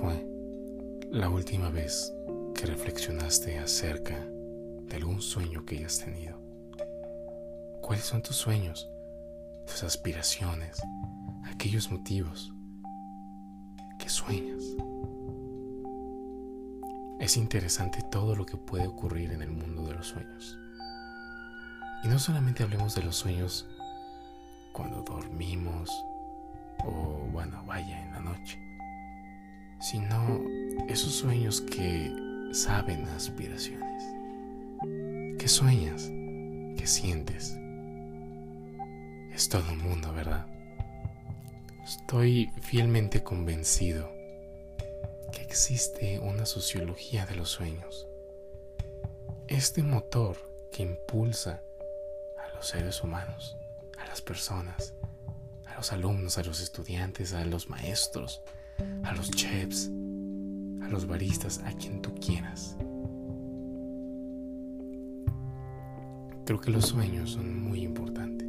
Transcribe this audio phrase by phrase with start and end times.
[0.00, 0.26] fue
[1.10, 2.12] la última vez
[2.54, 6.38] que reflexionaste acerca de algún sueño que hayas tenido?
[7.82, 8.88] ¿Cuáles son tus sueños,
[9.66, 10.80] tus aspiraciones,
[11.44, 12.52] aquellos motivos
[13.98, 14.62] que sueñas?
[17.18, 20.58] Es interesante todo lo que puede ocurrir en el mundo de los sueños.
[22.04, 23.68] Y no solamente hablemos de los sueños
[24.72, 25.90] cuando dormimos
[26.86, 28.69] o bueno, vaya en la noche,
[29.80, 30.44] sino
[30.88, 32.12] esos sueños que
[32.52, 34.04] saben aspiraciones.
[35.38, 36.02] ¿Qué sueñas?
[36.76, 37.56] ¿Qué sientes?
[39.32, 40.46] Es todo un mundo, ¿verdad?
[41.82, 44.12] Estoy fielmente convencido
[45.32, 48.06] que existe una sociología de los sueños.
[49.48, 50.36] Este motor
[50.70, 51.62] que impulsa
[52.38, 53.56] a los seres humanos,
[53.98, 54.94] a las personas,
[55.66, 58.42] a los alumnos, a los estudiantes, a los maestros,
[59.02, 59.90] a los chefs,
[60.82, 62.76] a los baristas, a quien tú quieras.
[66.44, 68.46] Creo que los sueños son muy importantes.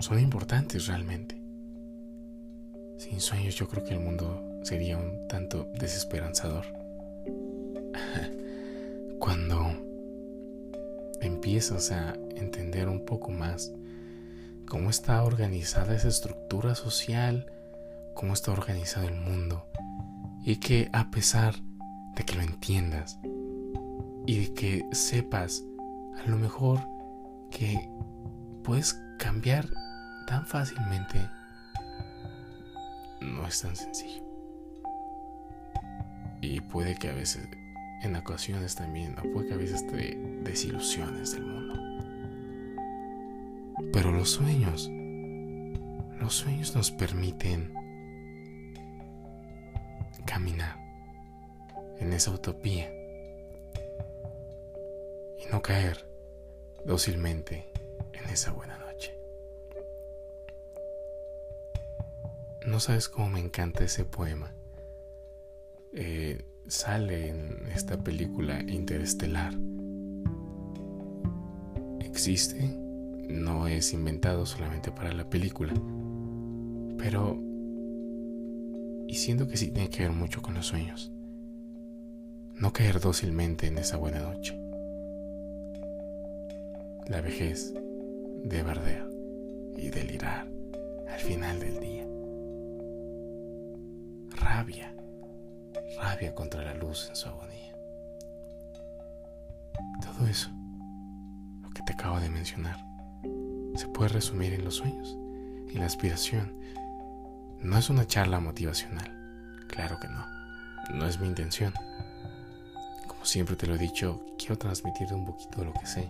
[0.00, 1.40] Son importantes realmente.
[2.98, 6.64] Sin sueños yo creo que el mundo sería un tanto desesperanzador.
[9.20, 9.64] Cuando
[11.20, 13.72] empiezas a entender un poco más
[14.66, 17.46] cómo está organizada esa estructura social,
[18.16, 19.66] cómo está organizado el mundo
[20.42, 21.54] y que a pesar
[22.16, 23.20] de que lo entiendas
[24.26, 25.62] y de que sepas
[26.24, 26.80] a lo mejor
[27.50, 27.88] que
[28.64, 29.68] puedes cambiar
[30.26, 31.28] tan fácilmente,
[33.20, 34.24] no es tan sencillo.
[36.40, 37.46] Y puede que a veces,
[38.02, 41.74] en ocasiones también, o puede que a veces te desilusiones del mundo.
[43.92, 44.90] Pero los sueños,
[46.18, 47.85] los sueños nos permiten
[50.36, 50.76] caminar
[51.98, 52.92] en esa utopía
[55.38, 56.06] y no caer
[56.84, 57.64] dócilmente
[58.12, 59.18] en esa buena noche.
[62.66, 64.52] No sabes cómo me encanta ese poema.
[65.94, 69.54] Eh, sale en esta película interestelar.
[72.00, 75.72] Existe, no es inventado solamente para la película,
[76.98, 77.45] pero
[79.08, 81.12] y siento que sí tiene que ver mucho con los sueños.
[82.54, 84.58] No caer dócilmente en esa buena noche.
[87.08, 87.72] La vejez
[88.44, 89.08] de bardear
[89.76, 90.46] y delirar
[91.08, 92.06] al final del día.
[94.36, 94.94] Rabia,
[95.98, 97.74] rabia contra la luz en su agonía.
[100.02, 100.50] Todo eso,
[101.62, 102.78] lo que te acabo de mencionar,
[103.74, 105.16] se puede resumir en los sueños,
[105.68, 106.58] en la aspiración,
[107.62, 109.10] no es una charla motivacional,
[109.68, 110.26] claro que no,
[110.94, 111.72] no es mi intención.
[113.08, 116.08] Como siempre te lo he dicho, quiero transmitirte un poquito de lo que sé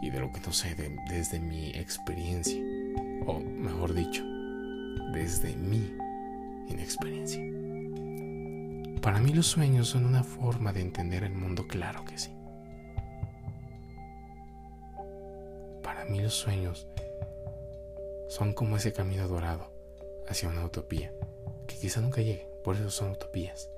[0.00, 0.76] y de lo que no sé
[1.08, 2.60] desde mi experiencia,
[3.26, 4.24] o mejor dicho,
[5.12, 5.92] desde mi
[6.68, 7.42] inexperiencia.
[9.02, 12.30] Para mí los sueños son una forma de entender el mundo, claro que sí.
[15.82, 16.86] Para mí los sueños
[18.28, 19.77] son como ese camino dorado
[20.28, 21.12] hacia una utopía,
[21.66, 23.70] que quizá nunca llegue, por eso son utopías.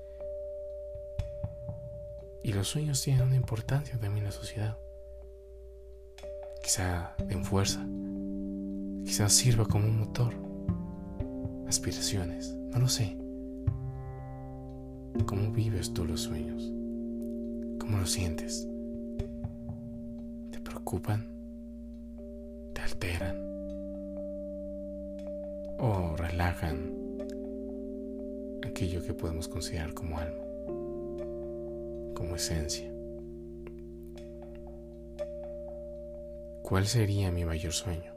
[2.43, 4.77] Y los sueños tienen una importancia también en la sociedad.
[6.62, 7.87] Quizá den fuerza,
[9.05, 10.34] quizá sirva como un motor.
[11.69, 13.17] Aspiraciones, no lo sé.
[15.27, 16.72] ¿Cómo vives tú los sueños?
[17.78, 18.67] ¿Cómo los sientes?
[20.50, 21.28] ¿Te preocupan?
[22.75, 23.50] ¿Te alteran?
[25.82, 26.92] O relajan
[28.62, 30.44] aquello que podemos considerar como alma,
[32.14, 32.92] como esencia.
[36.62, 38.12] ¿Cuál sería mi mayor sueño?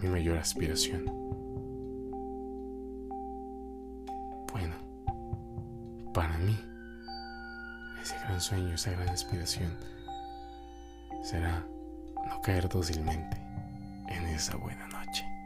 [0.00, 1.04] Mi mayor aspiración.
[4.50, 4.74] Bueno,
[6.14, 6.58] para mí,
[8.02, 9.70] ese gran sueño, esa gran aspiración
[11.22, 11.66] será
[12.26, 13.47] no caer dócilmente
[14.08, 15.37] en esa buena noche.